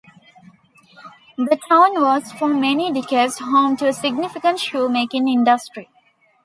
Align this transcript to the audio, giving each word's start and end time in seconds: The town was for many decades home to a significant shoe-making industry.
The 1.37 1.59
town 1.69 2.01
was 2.01 2.31
for 2.31 2.47
many 2.47 2.91
decades 2.91 3.37
home 3.37 3.77
to 3.77 3.87
a 3.89 3.93
significant 3.93 4.57
shoe-making 4.59 5.27
industry. 5.27 5.89